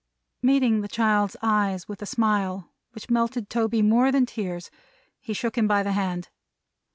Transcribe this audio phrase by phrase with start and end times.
[0.41, 4.71] Meeting the child's eyes with a smile which melted Toby more than tears,
[5.19, 6.29] he shook him by the hand.